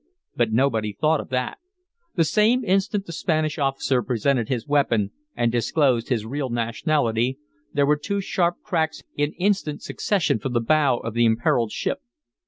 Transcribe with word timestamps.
But 0.35 0.51
nobody 0.51 0.93
thought 0.93 1.19
of 1.21 1.29
that; 1.29 1.59
the 2.15 2.23
same 2.23 2.65
instant 2.65 3.05
the 3.05 3.11
Spanish 3.13 3.59
officer 3.59 4.01
presented 4.01 4.49
his 4.49 4.65
weapon 4.67 5.11
and 5.35 5.51
disclosed 5.51 6.09
his 6.09 6.25
real 6.25 6.49
nationality, 6.49 7.37
there 7.71 7.85
were 7.85 7.97
two 7.97 8.19
sharp 8.19 8.63
cracks 8.63 9.03
in 9.15 9.33
instant 9.33 9.83
succession 9.83 10.39
from 10.39 10.53
the 10.53 10.59
bow 10.59 10.97
of 10.97 11.13
the 11.13 11.25
imperiled 11.25 11.71
ship. 11.71 11.99